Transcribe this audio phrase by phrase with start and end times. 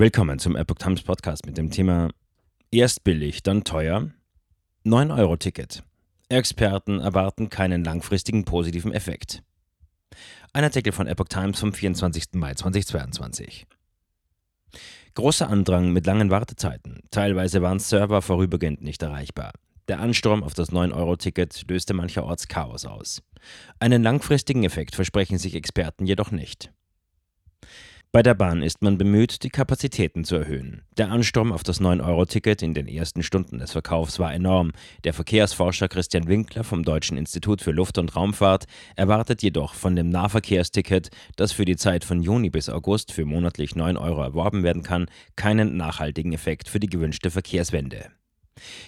[0.00, 2.10] Willkommen zum Epoch Times Podcast mit dem Thema
[2.70, 4.12] Erst billig, dann teuer.
[4.86, 5.82] 9-Euro-Ticket.
[6.28, 9.42] Experten erwarten keinen langfristigen positiven Effekt.
[10.52, 12.26] Ein Artikel von Epoch Times vom 24.
[12.34, 13.66] Mai 2022.
[15.14, 17.00] Großer Andrang mit langen Wartezeiten.
[17.10, 19.50] Teilweise waren Server vorübergehend nicht erreichbar.
[19.88, 23.20] Der Ansturm auf das 9-Euro-Ticket löste mancherorts Chaos aus.
[23.80, 26.70] Einen langfristigen Effekt versprechen sich Experten jedoch nicht.
[28.18, 30.82] Bei der Bahn ist man bemüht, die Kapazitäten zu erhöhen.
[30.96, 34.72] Der Ansturm auf das 9-Euro-Ticket in den ersten Stunden des Verkaufs war enorm.
[35.04, 38.64] Der Verkehrsforscher Christian Winkler vom Deutschen Institut für Luft- und Raumfahrt
[38.96, 43.76] erwartet jedoch von dem Nahverkehrsticket, das für die Zeit von Juni bis August für monatlich
[43.76, 45.06] 9 Euro erworben werden kann,
[45.36, 48.17] keinen nachhaltigen Effekt für die gewünschte Verkehrswende.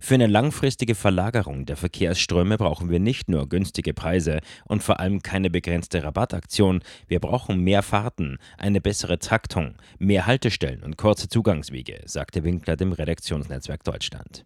[0.00, 5.22] Für eine langfristige Verlagerung der Verkehrsströme brauchen wir nicht nur günstige Preise und vor allem
[5.22, 12.00] keine begrenzte Rabattaktion, wir brauchen mehr Fahrten, eine bessere Taktung, mehr Haltestellen und kurze Zugangswege,
[12.06, 14.44] sagte Winkler dem Redaktionsnetzwerk Deutschland.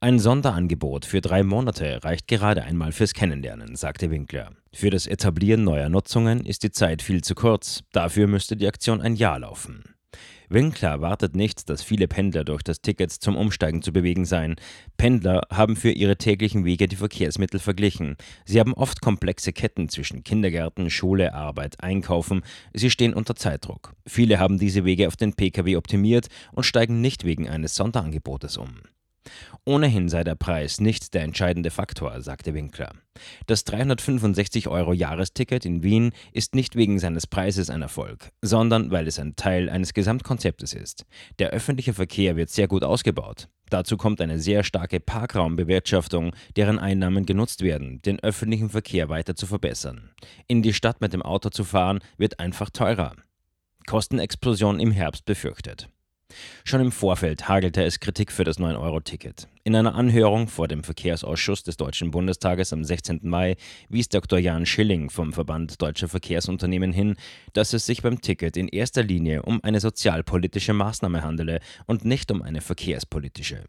[0.00, 4.52] Ein Sonderangebot für drei Monate reicht gerade einmal fürs Kennenlernen, sagte Winkler.
[4.72, 9.00] Für das Etablieren neuer Nutzungen ist die Zeit viel zu kurz, dafür müsste die Aktion
[9.00, 9.97] ein Jahr laufen.
[10.48, 14.56] Winkler erwartet nicht, dass viele Pendler durch das Ticket zum Umsteigen zu bewegen seien.
[14.96, 18.16] Pendler haben für ihre täglichen Wege die Verkehrsmittel verglichen.
[18.46, 22.42] Sie haben oft komplexe Ketten zwischen Kindergärten, Schule, Arbeit, Einkaufen.
[22.72, 23.92] Sie stehen unter Zeitdruck.
[24.06, 28.80] Viele haben diese Wege auf den Pkw optimiert und steigen nicht wegen eines Sonderangebotes um.
[29.64, 32.92] Ohnehin sei der Preis nicht der entscheidende Faktor, sagte Winkler.
[33.46, 39.06] Das 365 Euro Jahresticket in Wien ist nicht wegen seines Preises ein Erfolg, sondern weil
[39.06, 41.04] es ein Teil eines Gesamtkonzeptes ist.
[41.38, 43.48] Der öffentliche Verkehr wird sehr gut ausgebaut.
[43.70, 49.46] Dazu kommt eine sehr starke Parkraumbewirtschaftung, deren Einnahmen genutzt werden, den öffentlichen Verkehr weiter zu
[49.46, 50.10] verbessern.
[50.46, 53.14] In die Stadt mit dem Auto zu fahren wird einfach teurer.
[53.86, 55.88] Kostenexplosion im Herbst befürchtet.
[56.64, 59.48] Schon im Vorfeld hagelte es Kritik für das 9-Euro-Ticket.
[59.68, 63.20] In einer Anhörung vor dem Verkehrsausschuss des Deutschen Bundestages am 16.
[63.24, 63.56] Mai
[63.90, 64.38] wies Dr.
[64.38, 67.16] Jan Schilling vom Verband Deutscher Verkehrsunternehmen hin,
[67.52, 72.30] dass es sich beim Ticket in erster Linie um eine sozialpolitische Maßnahme handele und nicht
[72.30, 73.64] um eine verkehrspolitische.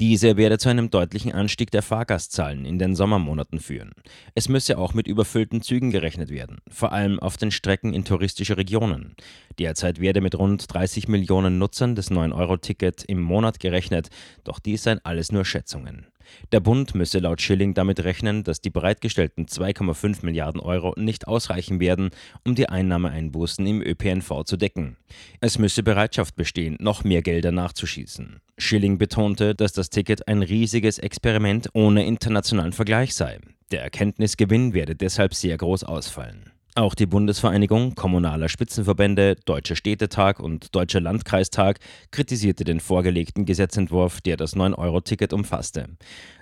[0.00, 3.92] Diese werde zu einem deutlichen Anstieg der Fahrgastzahlen in den Sommermonaten führen.
[4.34, 8.56] Es müsse auch mit überfüllten Zügen gerechnet werden, vor allem auf den Strecken in touristische
[8.56, 9.14] Regionen.
[9.60, 14.08] Derzeit werde mit rund 30 Millionen Nutzern des 9-Euro-Ticket im Monat gerechnet,
[14.42, 16.06] doch dies seien alles alles nur Schätzungen.
[16.52, 21.80] Der Bund müsse laut Schilling damit rechnen, dass die bereitgestellten 2,5 Milliarden Euro nicht ausreichen
[21.80, 22.10] werden,
[22.44, 24.96] um die Einnahmeeinbußen im ÖPNV zu decken.
[25.40, 28.40] Es müsse Bereitschaft bestehen, noch mehr Gelder nachzuschießen.
[28.58, 33.38] Schilling betonte, dass das Ticket ein riesiges Experiment ohne internationalen Vergleich sei.
[33.70, 36.52] Der Erkenntnisgewinn werde deshalb sehr groß ausfallen.
[36.78, 41.80] Auch die Bundesvereinigung kommunaler Spitzenverbände, Deutscher Städtetag und Deutscher Landkreistag
[42.12, 45.88] kritisierte den vorgelegten Gesetzentwurf, der das 9-Euro-Ticket umfasste.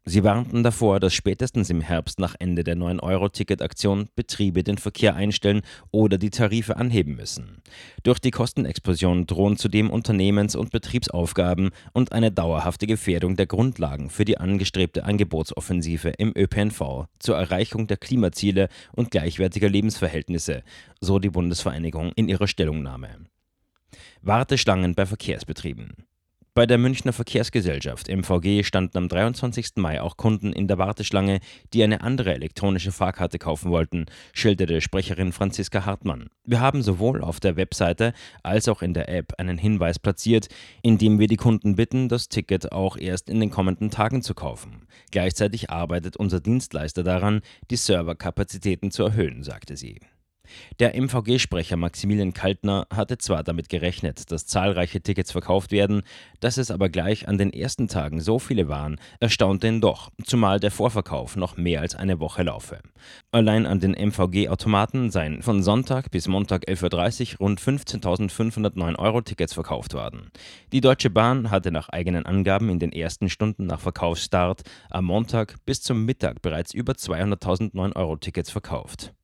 [0.04, 5.62] Sie warnten davor, dass spätestens im Herbst nach Ende der 9-Euro-Ticket-Aktion Betriebe den Verkehr einstellen
[5.90, 7.62] oder die Tarife anheben müssen.
[8.02, 14.26] Durch die Kostenexplosion drohen zudem Unternehmens- und Betriebsaufgaben und eine dauerhafte Gefährdung der Grundlagen für
[14.26, 20.25] die angestrebte Angebotsoffensive im ÖPNV zur Erreichung der Klimaziele und gleichwertiger Lebensverhältnisse,
[21.00, 23.26] so die Bundesvereinigung in ihrer Stellungnahme.
[24.22, 26.06] Warteschlangen bei Verkehrsbetrieben.
[26.56, 29.72] Bei der Münchner Verkehrsgesellschaft MVG standen am 23.
[29.76, 31.40] Mai auch Kunden in der Warteschlange,
[31.74, 36.30] die eine andere elektronische Fahrkarte kaufen wollten, schilderte Sprecherin Franziska Hartmann.
[36.44, 40.48] Wir haben sowohl auf der Webseite als auch in der App einen Hinweis platziert,
[40.80, 44.32] in dem wir die Kunden bitten, das Ticket auch erst in den kommenden Tagen zu
[44.32, 44.86] kaufen.
[45.10, 50.00] Gleichzeitig arbeitet unser Dienstleister daran, die Serverkapazitäten zu erhöhen, sagte sie.
[50.80, 56.02] Der MVG-Sprecher Maximilian Kaltner hatte zwar damit gerechnet, dass zahlreiche Tickets verkauft werden,
[56.40, 60.58] dass es aber gleich an den ersten Tagen so viele waren, erstaunte ihn doch, zumal
[60.58, 62.80] der Vorverkauf noch mehr als eine Woche laufe.
[63.30, 69.54] Allein an den MVG-Automaten seien von Sonntag bis Montag 11.30 Uhr rund 15.509 Euro Tickets
[69.54, 70.30] verkauft worden.
[70.72, 75.54] Die Deutsche Bahn hatte nach eigenen Angaben in den ersten Stunden nach Verkaufsstart am Montag
[75.64, 79.14] bis zum Mittag bereits über 200.000 9 Euro Tickets verkauft.